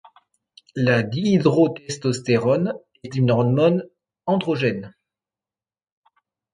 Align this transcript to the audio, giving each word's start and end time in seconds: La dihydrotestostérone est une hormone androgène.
La 0.73 1.03
dihydrotestostérone 1.03 2.73
est 3.03 3.15
une 3.17 3.29
hormone 3.29 3.87
androgène. 4.25 4.95